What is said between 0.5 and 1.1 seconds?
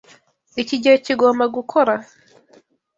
Iki gihe